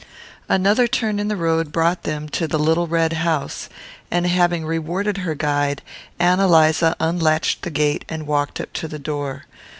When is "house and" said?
3.13-4.25